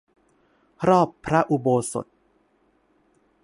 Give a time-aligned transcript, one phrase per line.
[0.87, 2.05] รอบพระอุโบสถ